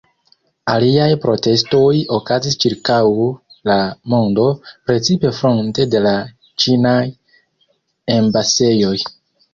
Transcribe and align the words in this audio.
Aliaj 0.71 1.09
protestoj 1.25 1.91
okazis 2.15 2.55
ĉirkaŭ 2.63 2.97
la 3.71 3.77
mondo, 4.15 4.47
precipe 4.89 5.31
fronte 5.41 5.87
de 5.93 6.03
la 6.07 6.17
ĉinaj 6.65 6.99
embasejoj. 8.19 8.97